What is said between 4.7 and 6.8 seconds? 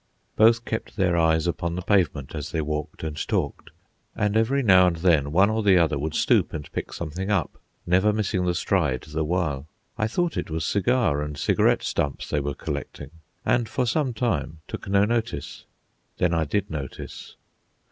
and then one or the other would stoop and